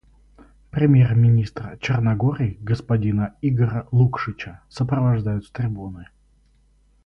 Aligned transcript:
Премьер-министра 0.71 1.77
Черногории 1.79 2.57
господина 2.59 3.35
Игора 3.43 3.87
Лукшича 3.91 4.63
сопровождают 4.67 5.45
с 5.45 5.51
трибуны. 5.51 6.07